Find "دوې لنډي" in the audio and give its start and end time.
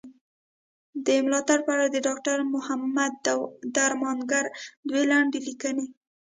4.89-5.39